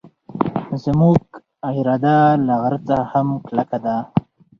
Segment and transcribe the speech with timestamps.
[0.83, 1.19] زموږ
[1.67, 2.17] اراده
[2.47, 3.95] له غره څخه هم کلکه ده.